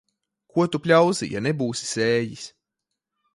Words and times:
Ko 0.53 0.63
tu 0.75 0.79
pļausi, 0.85 1.29
ja 1.33 1.41
nebūsi 1.49 1.91
sējis. 1.91 2.47